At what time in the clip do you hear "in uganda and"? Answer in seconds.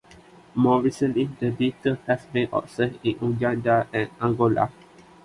3.03-4.09